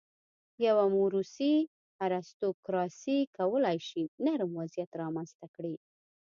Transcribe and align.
یوه 0.65 0.85
موروثي 0.95 1.55
ارستوکراسي 2.05 3.17
کولای 3.37 3.77
شي 3.87 4.03
نرم 4.25 4.51
وضعیت 4.59 4.91
رامنځته 5.01 5.45
کړي. 5.55 5.75